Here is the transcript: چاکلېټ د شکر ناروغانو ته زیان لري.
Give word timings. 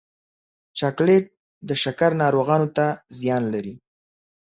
چاکلېټ 0.77 1.25
د 1.67 1.69
شکر 1.83 2.11
ناروغانو 2.23 2.67
ته 2.77 2.85
زیان 3.19 3.43
لري. 3.53 3.75